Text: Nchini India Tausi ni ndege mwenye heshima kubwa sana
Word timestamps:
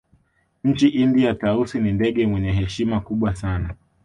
Nchini 0.63 0.91
India 0.91 1.33
Tausi 1.33 1.79
ni 1.79 1.91
ndege 1.91 2.27
mwenye 2.27 2.51
heshima 2.51 2.99
kubwa 2.99 3.35
sana 3.35 3.75